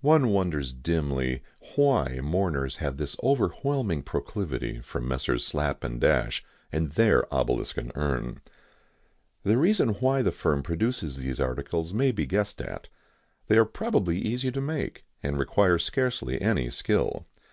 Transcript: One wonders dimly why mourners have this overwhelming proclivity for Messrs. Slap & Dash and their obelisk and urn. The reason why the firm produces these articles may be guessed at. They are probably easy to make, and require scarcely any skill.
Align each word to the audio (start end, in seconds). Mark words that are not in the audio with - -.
One 0.00 0.30
wonders 0.30 0.72
dimly 0.72 1.44
why 1.76 2.18
mourners 2.20 2.78
have 2.78 2.96
this 2.96 3.14
overwhelming 3.22 4.02
proclivity 4.02 4.80
for 4.80 5.00
Messrs. 5.00 5.44
Slap 5.46 5.84
& 5.98 5.98
Dash 6.00 6.44
and 6.72 6.90
their 6.94 7.32
obelisk 7.32 7.76
and 7.76 7.92
urn. 7.94 8.40
The 9.44 9.56
reason 9.56 9.90
why 9.90 10.22
the 10.22 10.32
firm 10.32 10.64
produces 10.64 11.18
these 11.18 11.38
articles 11.38 11.94
may 11.94 12.10
be 12.10 12.26
guessed 12.26 12.60
at. 12.60 12.88
They 13.46 13.56
are 13.58 13.64
probably 13.64 14.18
easy 14.18 14.50
to 14.50 14.60
make, 14.60 15.04
and 15.22 15.38
require 15.38 15.78
scarcely 15.78 16.40
any 16.42 16.68
skill. 16.70 17.28